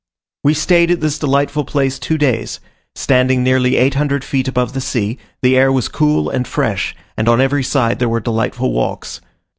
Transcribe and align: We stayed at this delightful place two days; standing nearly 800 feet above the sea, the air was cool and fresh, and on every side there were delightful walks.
We 0.43 0.55
stayed 0.55 0.89
at 0.89 0.99
this 0.99 1.19
delightful 1.19 1.63
place 1.63 1.99
two 1.99 2.17
days; 2.17 2.59
standing 2.95 3.43
nearly 3.43 3.75
800 3.75 4.23
feet 4.23 4.47
above 4.47 4.73
the 4.73 4.81
sea, 4.81 5.19
the 5.43 5.55
air 5.55 5.71
was 5.71 5.87
cool 5.87 6.27
and 6.27 6.47
fresh, 6.47 6.95
and 7.15 7.29
on 7.29 7.39
every 7.39 7.63
side 7.63 7.99
there 7.99 8.09
were 8.09 8.19
delightful 8.19 8.71
walks. 8.71 9.21